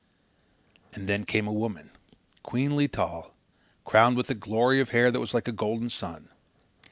And 0.95 1.07
then 1.07 1.25
came 1.27 1.45
a 1.45 1.53
woman, 1.53 1.91
queenly 2.41 2.87
tall, 2.87 3.35
crowned 3.85 4.17
with 4.17 4.31
a 4.31 4.33
glory 4.33 4.79
of 4.81 4.89
hair 4.89 5.11
that 5.11 5.19
was 5.19 5.35
like 5.35 5.47
a 5.47 5.51
golden 5.51 5.91
sun. 5.91 6.29